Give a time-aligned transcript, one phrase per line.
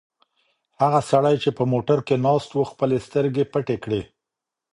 [0.81, 4.01] هغه سړی چې په موټر کې ناست و خپلې سترګې پټې کړې.